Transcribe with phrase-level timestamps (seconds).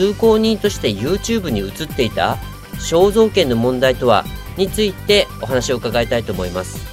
[0.00, 2.38] 通行人として YouTube に映っていた
[2.76, 4.24] 肖像権の問題とは
[4.56, 6.88] についてお話を伺いたいと思います。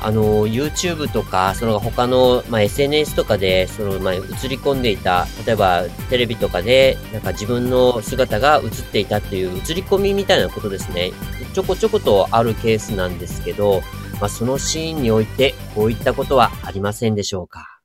[0.00, 11.10] あの YouTube とかその他の、まあ、SNS とかでその、まあ、映り込んでいた例えばテレビとかでなんか自分の姿が映っていたっていう映り込みみたいなことですね。
[11.54, 13.82] ちょこちょことあるケースなんですけど、
[14.20, 17.80] まあ、そのシーンにおいてこういったことはありませんでしょうか。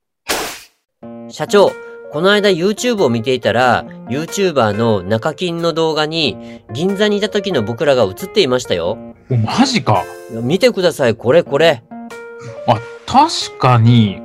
[1.29, 8.97] 社長この間 YouTube を見ていたら、YouTuber の中金の動画に、銀座にいた時の僕らが映っていましたよ。
[9.29, 10.03] おマジか
[10.41, 11.83] 見てください、これこれ。
[12.67, 14.21] あ確かに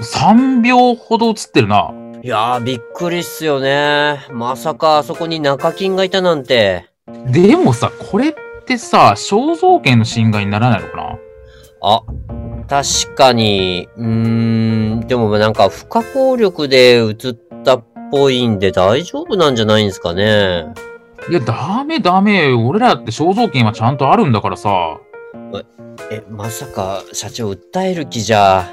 [0.00, 4.26] 3秒ほど映ってるないやー、びっくりっすよね。
[4.32, 6.86] まさかあそこに中金がいたなんて。
[7.26, 8.34] でもさこれっ
[8.66, 11.18] てさ肖像権の侵害にならないのかな？
[11.80, 12.02] あ、
[12.68, 14.06] 確かに、うー
[14.96, 17.14] ん、でもなんか不可抗力で映っ
[17.64, 20.66] たっぽいんで大丈夫なんじゃないんですかね。
[21.30, 24.98] いやダメダメ俺らって肖像権はちゃんとあるんだからさ
[26.10, 28.66] え、まさか社長訴える気じゃ。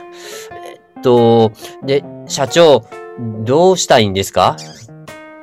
[0.65, 1.51] えっと、
[1.83, 2.85] で、社長、
[3.43, 4.57] どうしたいんですか？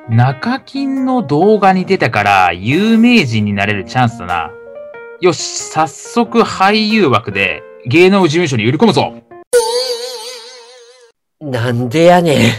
[0.09, 4.51] 中金の動画に出たから有名人になれるチャンスだな。
[5.21, 9.13] よし、早速俳優枠で芸能事務所に売り込むぞ。
[11.41, 12.51] なんでやねん。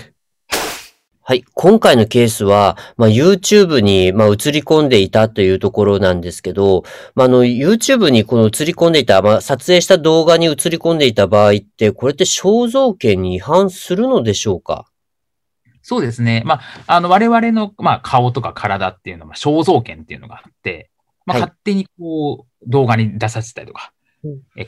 [1.23, 1.43] はい。
[1.55, 6.85] 今回のケースは、まあ、YouTube に、まあ、映り込んでいたというところなんですけど、
[7.15, 14.85] まあ、あの、YouTube にこの映り込んでいた、まあ、撮影した動画に映り込んでいた場合って、これって肖像権に違反するのでしょうか？
[15.81, 16.43] そうですね。
[16.45, 20.91] まあ、あの、我々の、まあ、顔とか体っていうのは、肖像権っていうのがあって、
[21.25, 23.93] まあ、はい勝手にこう、動画に出させたりとか、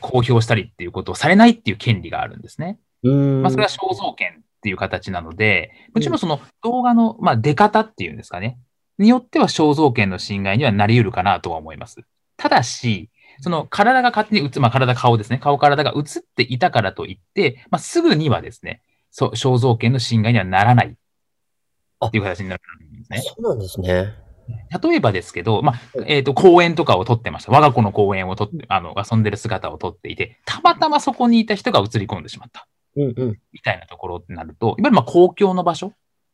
[0.01, 2.79] 公表したりっていうことをされないっていう権利があるんですね。
[3.03, 8.59] まあ、それは肖像権っていう形なので、もちろんその動画の、まあ、出方っていうんですかね。
[8.97, 12.01] によっては肖像権の侵害にはなり得るかなとは思います。
[12.35, 13.09] ただし、
[13.41, 15.37] その体が勝手に映まあ、体、顔ですね。
[15.37, 18.81] 顔、体が映っていたからといって、まあ、すぐにはですね、
[19.13, 20.95] 肖像権の侵害にはならない
[22.05, 23.21] っていう形になるんですね。
[23.21, 24.26] そうなんですね。
[24.81, 27.51] 例えばですけど、まあ、えっ、と、公園とかを撮ってました。
[27.51, 32.67] 我が子の公園を撮って、あの、遊んでる姿を撮っていて、たまたまそこにいた人が映り込んでしまった。
[32.95, 33.39] うんうん。
[33.51, 35.87] みたいなところってなると、いわゆるまあ公共の場所、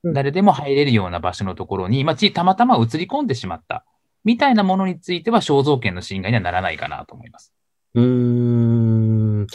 [0.04, 3.86] うん誰でも入れるような場所のところに、まあ、ちたまたま映り込んでしまった。
[4.26, 7.54] みたいなものについては肖像権の侵害にはならないかなと思います。
[7.96, 9.48] うーん。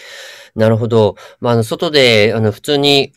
[0.54, 1.16] なるほど。
[1.40, 3.12] まあ、あの、外で、あの、普通に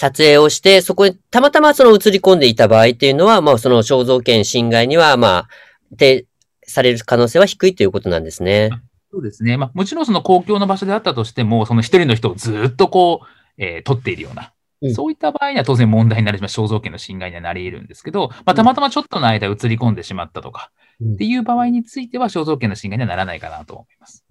[0.00, 5.48] 撮影をして、そこにたまたまその映り込んでいた場合っていうのは、まあ、その肖像権侵害には、まあ、
[5.92, 6.24] で、
[6.66, 8.70] される可能性は低いということなんですね。
[9.12, 9.58] そうですね。
[9.58, 20.70] まあ、もちろんその公共の場所であったとしても、その一人の人をずっとこう、えー撮っているような、うんそういった場合には当然問題になるし、まあ肖像権の侵害にはなり得るんですけど、まあ、たまたまちょっとの間映り込んでしまったとか、
[21.02, 24.24] うんっていう場合については肖像権の侵害にはならないかなと思います。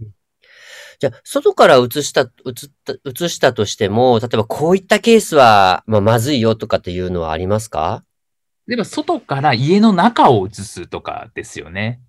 [1.00, 2.30] じゃあ、外から映した、映っ
[2.84, 2.94] た、
[3.26, 8.04] 映したとしても、例えばこういったケースは、まあ、まずいよとかっていうのはありますか？
[8.68, 12.02] 例えば外から家の中を映すとかですよね。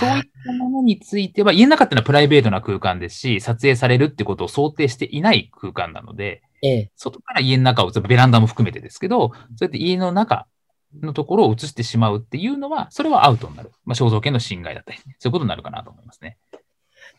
[0.00, 6.90] そういったものについては、家の中ってのはプライベートな空間ですし、撮影されるってことを想定していない空間なので、ええ。
[6.96, 10.46] 外から家の中を、ベランダも含めてですけど、そうやって家の中
[11.00, 13.70] のところを映してしまうっていうのは、それはアウトになる。
[13.86, 16.36] まあ、肖像権の侵害だったり、そういうことになるかなと思いますね。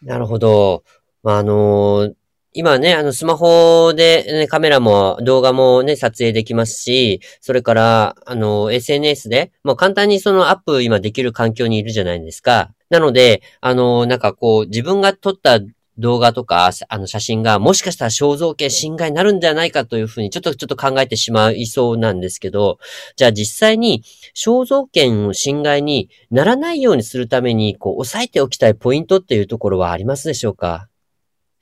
[0.02, 0.84] なるほど。
[1.24, 2.16] まあ、あのー
[2.52, 12.72] 今ね、あの、スマホで、ね、カメラも動画もね、撮影できますし、それから、あの、SNS で、もう簡単にそのアップ今できる環境にいるじゃないですか。
[12.90, 15.60] なので、あの、なんかこう、自分が撮った
[16.00, 22.80] 動画とか、あの写真がもしかしたら肖像権侵害になるんではないかというふうにちょっとちょっと考えてしまいそうなんですけど、
[23.16, 24.04] じゃあ実際に
[24.36, 30.88] 肖像権の侵害にならないようにするために、こう、押さえておきたいポイントっていうところはありますでしょうか？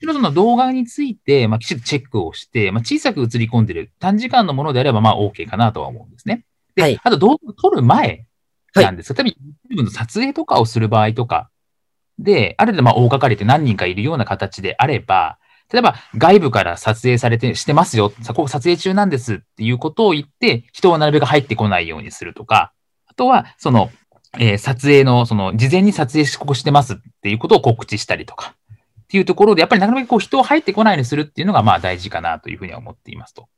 [0.00, 6.44] ちろんその動画について、まあ、きちっとチェックをして、まあ、小さく映り込んでる短時間のものであれば、まあ、OK かなとは思うんですね。
[6.76, 7.00] で、はい。
[7.02, 8.26] あと動画を撮る前
[8.76, 9.34] なんですが、例え
[9.72, 11.50] ば YouTube の撮影とかをする場合とか
[12.18, 15.38] で、ある程度まあ大掛かりで何人かいるような形であれば、
[15.72, 22.72] 例えば外部から撮影されて、してますよ、ここ撮影中なんですっていうことを言って、人をなるべく入ってこないようにするとか、
[23.06, 23.90] あとは、その、
[24.38, 28.54] えー、撮影の、その、事前に撮影ここしてますっていうことを告知したりとか、
[29.02, 33.48] っていうところで、やっぱりなかなかこう人を入ってこないようにするっていうのが、まあ大事かなというふうには思っていますと。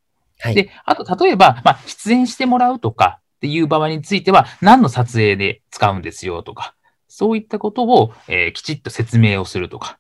[0.41, 0.55] はい。
[0.55, 6.75] で、あと、例えば、まあ、出演してもらうとかっていう場合については、何の撮影で使うんですよとか、
[7.11, 9.99] そういったことを、えー、きちっと説明をするとか、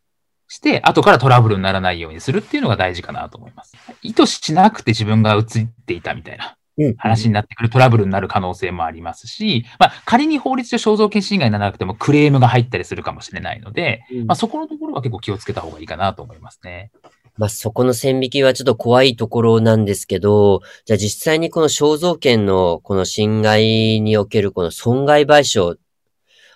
[0.51, 3.77] して、後からトラブルにならないようにするっていうのが大事かなと思います。
[4.03, 6.57] 意図しなくて自分が映っていたみたいな
[6.99, 16.91] 話になってくるトラブルになる可能性もありますし、まあ、仮に法律上肖像権侵害にならなくてもクレームが入ったりするかもしれないので、まあ、そこのところは結構気をつけた方がいいかなと思いますね。
[17.37, 25.77] まあ、そこの線引きはちょっと怖いところなんですけど、じゃあ実際にこの肖像権のこの侵害におけるこの損害賠償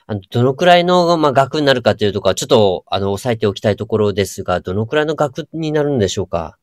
[0.07, 6.59] あの、どのくらいの、まあ、額になるかというところは、ちょっと、あの、押さえておきたいところですが、どのくらいの額になるんでしょうか？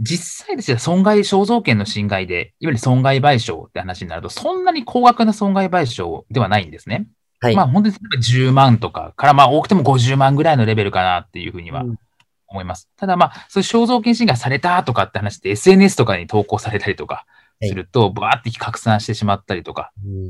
[0.00, 7.06] 実際ですね、損害、肖像権の侵害で、いわゆる損害賠償って話になると、そんなに高額な損害賠償ではないんですね。
[7.40, 7.56] はい。
[7.56, 11.84] まあ、本当に10万とかから、まあ、多くても50万ぐらいのレベルかなっていうふうには
[12.48, 12.88] 思います。
[12.92, 17.26] うん、ただ、まあ、そういう肖像権侵害されたとかって話って SNS とかに投稿されたりとか
[17.62, 20.26] すると、バ、はい、ーって拡散してしまったりとか、うん、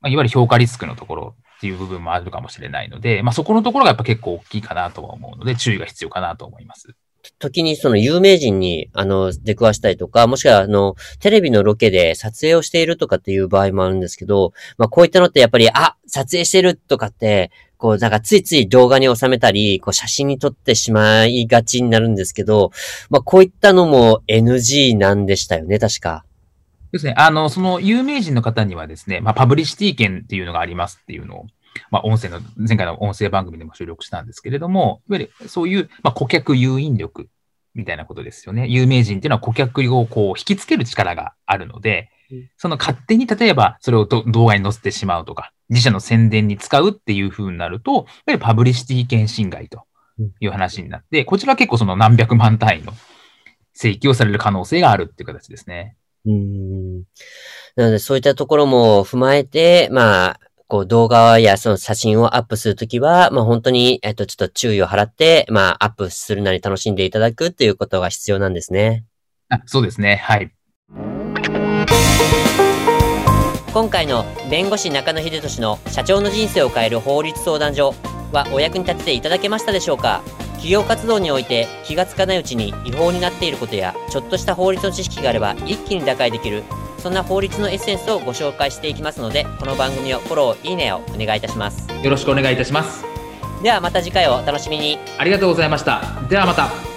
[0.00, 6.96] まあ、いわゆる評価リスクのところっていう部分もあるかもしれないので、まあ、そこのところがやっぱ結構大きいかなとは思うので、注意が必要かなと思います。
[7.38, 22.72] 時にその有名人に、あの、出くわしたりとか、もしくは、あの、テレビのロケで撮影をしているとかっていう場合もあるんですけど、まあ、こういったのってやっぱり、あ、撮影してるとかって、こう、なんかついつい動画に収めたり、こう写真に撮ってしまいがちになるんですけど、
[23.08, 26.24] まあ、こういったのも NG なんでしたよね、確か。
[26.92, 27.14] ですね。
[27.16, 31.46] あの、その有名人の方にはですね、まあ、パブリシティ権っていうのがありますっていうのを、
[31.90, 37.28] まあ、音声の、前回の音声番組でも収録したんですけれども、いわゆるそういう、まあ、顧客誘引力
[37.74, 38.66] みたいなことですよね。
[38.68, 42.10] 有名人っていうのは顧客をこう引きつける力があるので、
[42.56, 49.86] その勝手に例えばそれを動画に載せてしまうとか、自社の宣伝に使うっていう風になると、やっぱりパブリシティ権侵害と
[50.40, 52.92] いう話になって、こちらは結構その何百万単位の
[53.74, 55.96] 請求をされる可能性があるっていう形ですね。
[56.26, 56.81] うん。
[57.76, 69.04] なので、そういったところも踏まえて、まあ、こう動画やその写真をアップするときは、まあ本当に、えっと、ちょっと注意を払って、まあアップするなり楽しんでいただくっていうことが必要なんですね。
[69.50, 70.16] あそうですね。
[70.16, 70.50] はい。
[73.74, 77.94] 今回の弁護士中野秀俊の社長の人生を変える法律相談所
[78.32, 80.22] はお役に立てていただけましたでしょうか？
[80.52, 86.62] 企業活動において気がつかないうちに違法になっていることやちょっとした法律の知識があれば一気に打開できる
[87.02, 91.88] そんな法律のエッセンスをご紹介していきますのでこの番組をフォローいいねをお願いいたします。
[91.90, 93.04] よろしくお願いいたします。
[93.60, 94.98] ではまた次回をお楽しみに。
[95.18, 96.00] ありがとうございました。
[96.28, 96.91] ではまた